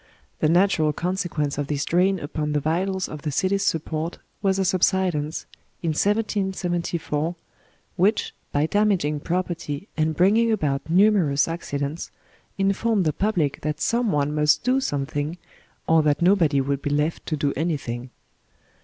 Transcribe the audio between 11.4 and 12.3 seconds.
accidents,